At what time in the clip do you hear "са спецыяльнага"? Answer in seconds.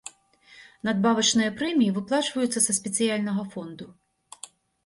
2.67-3.47